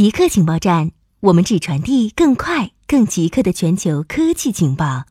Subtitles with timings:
[0.00, 5.04] 极客情报站，我们只传递更快、更极客的全球科技情报。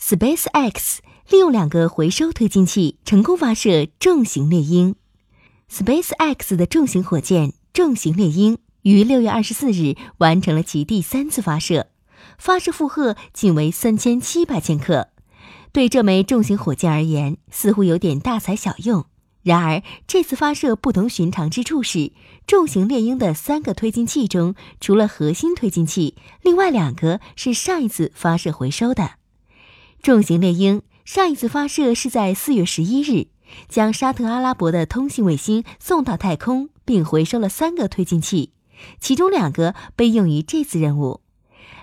[0.00, 4.94] SpaceX 利用两个回收推进器成功发射重型猎鹰。
[5.68, 11.88] SpaceX 的重型火箭重型猎鹰于六月二十四日完成了其第三次发射，
[12.38, 15.08] 发射负荷仅为三千七百千克。
[15.72, 19.06] 对这枚重型火箭而言，似乎有点大材小用。
[19.42, 22.12] 然而，这次发射不同寻常之处是，
[22.46, 29.12] 重型猎鹰的三个推进器中，除了核心推进器，另外两个是上一次发射回收的。
[30.02, 33.28] 重型猎鹰上一次发射是在四月十一日，
[33.66, 38.52] 将沙特阿拉伯的通信卫星送到太空，并回收了三个推进器，
[39.00, 41.22] 其中两个被用于这次任务。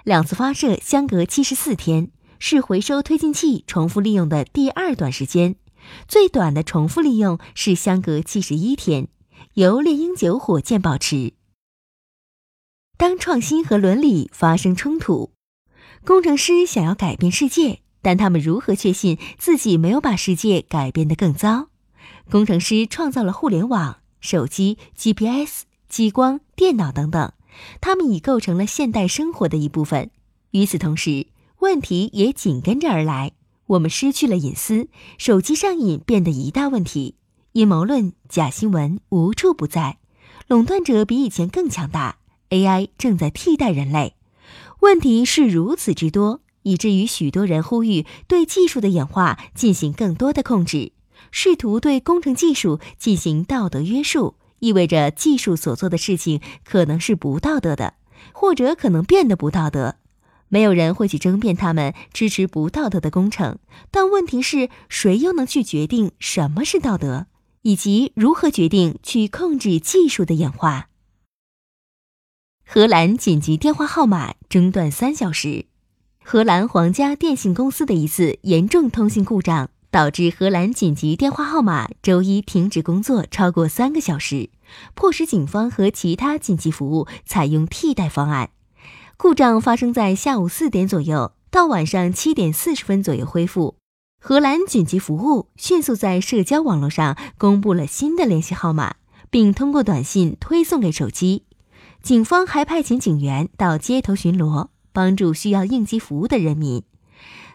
[0.03, 5.55] 两次发射相隔七十四天，是回收推进器重复利用的第二段时间。
[6.08, 9.08] 最短的重复利用是相隔七十一天，
[9.54, 11.34] 由猎鹰九火箭保持。
[12.98, 15.31] 当创新和伦理发生冲突，
[16.03, 21.67] 工程师想要改变世界，但他们如何确信自己没有把世界改变得更糟？
[22.30, 27.31] 工程师创造了互联网、手机、GPS、激光、电脑等等，
[27.80, 30.09] 他们已构成了现代生活的一部分。
[30.52, 31.28] 与此同时，
[31.59, 33.33] 问题也紧跟着而来。
[33.68, 34.88] 我们失去了隐私，
[35.18, 37.16] 手机上瘾变得一大问题，
[37.52, 39.98] 阴谋论、假新闻无处不在，
[40.48, 42.18] 垄断者比以前更强大
[42.50, 44.16] ，AI 正在替代人类。
[44.80, 50.94] 问题是如此之多，以至于许多人呼吁对技术的演化进行更多的控制，
[51.32, 57.95] 试图对工程技术进行道德约束，意味着技术所做的事情可能是不道德的，
[58.32, 59.95] 或者可能变得不道德。
[60.50, 63.59] 没有人会去争辩他们支持不道德的工程，
[63.92, 67.28] 但问题是谁又能去决定什么是道德，
[67.64, 70.89] 以及如何决定去控制技术的演化？
[72.66, 75.66] 荷兰紧急电话号码中断三小时，
[76.23, 84.50] 荷兰皇家电信公司的一次严重通信故障导致荷兰紧急电话号码周一停止工作超过三个小时，
[84.95, 88.50] 迫使警方和其他紧急服务采用替代方案。
[89.20, 93.76] 故障发生在下午四点左右，到晚上七点四十分左右恢复。
[94.20, 98.98] 荷兰紧急服务迅速在社交网络上公布了新的联系号码，
[99.32, 101.45] 并通过短信推送给手机。
[102.04, 106.83] 警方还派遣警员到街头巡逻，帮助需要应急服务的人民。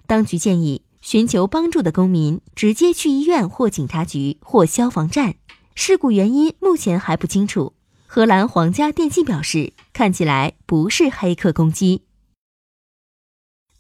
[0.09, 5.37] 当局建议寻求帮助的公民直接去医院或警察局或消防站。
[5.77, 7.75] 事故原因目前还不清楚。
[8.15, 12.03] 荷兰皇家电信表示，看起来不是黑客攻击。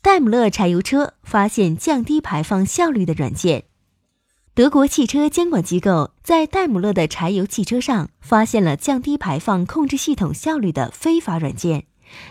[0.00, 3.64] 戴姆勒柴油车发现降低排放效率的软件。
[4.54, 11.84] 德国汽车监管机构在戴姆勒的柴油汽车上发现了降低排放控制系统效率的非法软件，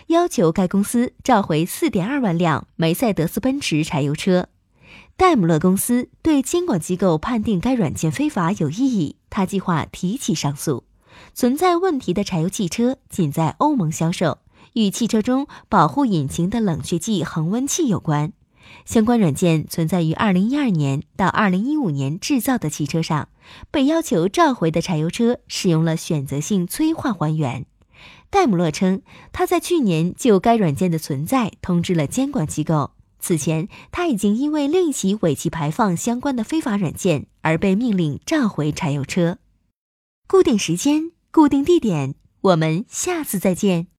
[0.08, 4.48] 要求该公司召回4.2万辆梅赛德斯奔驰柴油车。
[5.16, 10.82] 戴姆勒公司对监管机构判定该软件非法有异议，他计划提起上诉。
[11.34, 14.38] 存在问题的柴油汽车仅在欧盟销售，
[14.74, 18.32] 与汽车中保护引擎的冷却剂恒温器有关。
[18.84, 23.28] 相关软件存在于2012年到2015年制造的汽车上，
[23.70, 27.66] 被要求召回的柴油车使用了选择性催化还原。
[28.30, 29.02] 戴姆勒称，
[29.32, 32.92] 他在去年就该软件的存在通知了监管机构。
[33.18, 39.38] 此前，他已经因为另一起尾气排放相关的非法软件而被命令召回柴油车。
[40.26, 43.91] 固定时间，固定地点，我们下次再见。